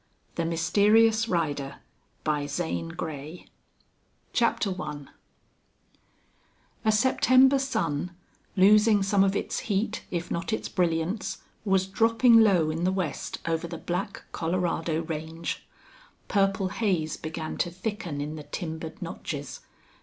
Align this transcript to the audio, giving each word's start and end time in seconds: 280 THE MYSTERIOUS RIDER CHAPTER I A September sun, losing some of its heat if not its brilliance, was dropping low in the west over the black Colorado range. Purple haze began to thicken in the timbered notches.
280 0.35 0.41
THE 0.41 0.49
MYSTERIOUS 0.49 1.27
RIDER 1.27 1.75
CHAPTER 4.33 4.75
I 4.81 4.95
A 6.83 6.91
September 6.91 7.59
sun, 7.59 8.09
losing 8.57 9.03
some 9.03 9.23
of 9.23 9.35
its 9.35 9.59
heat 9.59 10.03
if 10.09 10.31
not 10.31 10.51
its 10.51 10.67
brilliance, 10.69 11.43
was 11.63 11.85
dropping 11.85 12.39
low 12.39 12.71
in 12.71 12.83
the 12.83 12.91
west 12.91 13.37
over 13.47 13.67
the 13.67 13.77
black 13.77 14.23
Colorado 14.31 15.03
range. 15.03 15.67
Purple 16.27 16.69
haze 16.69 17.15
began 17.15 17.55
to 17.59 17.69
thicken 17.69 18.19
in 18.21 18.35
the 18.37 18.41
timbered 18.49 18.99
notches. 19.03 19.59